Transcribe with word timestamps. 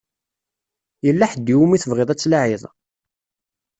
Yella 1.05 1.25
ḥedd 1.31 1.47
i 1.53 1.55
wumi 1.57 1.77
tebɣiḍ 1.81 2.09
ad 2.09 2.19
tlaɛiḍ? 2.19 2.63